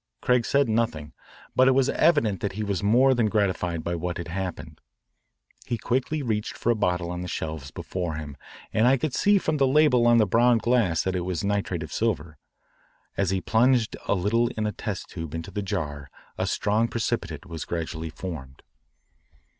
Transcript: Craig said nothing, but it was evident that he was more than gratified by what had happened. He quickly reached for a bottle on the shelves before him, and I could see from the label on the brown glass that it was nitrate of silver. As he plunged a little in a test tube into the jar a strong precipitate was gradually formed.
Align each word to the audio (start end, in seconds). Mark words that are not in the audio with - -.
Craig 0.19 0.47
said 0.47 0.67
nothing, 0.67 1.13
but 1.55 1.67
it 1.67 1.73
was 1.73 1.87
evident 1.89 2.39
that 2.39 2.53
he 2.53 2.63
was 2.63 2.81
more 2.81 3.13
than 3.13 3.27
gratified 3.29 3.83
by 3.83 3.93
what 3.93 4.17
had 4.17 4.29
happened. 4.29 4.81
He 5.67 5.77
quickly 5.77 6.23
reached 6.23 6.57
for 6.57 6.71
a 6.71 6.75
bottle 6.75 7.11
on 7.11 7.21
the 7.21 7.27
shelves 7.27 7.69
before 7.69 8.15
him, 8.15 8.35
and 8.73 8.87
I 8.87 8.97
could 8.97 9.13
see 9.13 9.37
from 9.37 9.57
the 9.57 9.67
label 9.67 10.07
on 10.07 10.17
the 10.17 10.25
brown 10.25 10.57
glass 10.57 11.03
that 11.03 11.15
it 11.15 11.19
was 11.21 11.43
nitrate 11.43 11.83
of 11.83 11.93
silver. 11.93 12.39
As 13.15 13.29
he 13.29 13.41
plunged 13.41 13.95
a 14.07 14.15
little 14.15 14.47
in 14.57 14.65
a 14.65 14.71
test 14.71 15.07
tube 15.07 15.35
into 15.35 15.51
the 15.51 15.61
jar 15.61 16.09
a 16.35 16.47
strong 16.47 16.87
precipitate 16.87 17.45
was 17.45 17.63
gradually 17.63 18.09
formed. 18.09 18.63